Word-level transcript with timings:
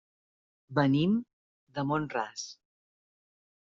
Venim 0.79 1.13
de 1.77 1.87
Mont-ras. 1.93 2.51